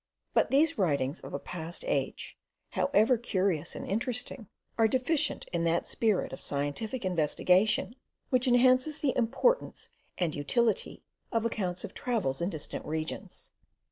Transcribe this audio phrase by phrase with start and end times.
[0.33, 2.35] But these writings of a past age,
[2.71, 7.95] however curious and interesting, are deficient in that spirit of scientific investigation
[8.31, 13.51] which enhances the importance and utility of accounts of travels in distant regions.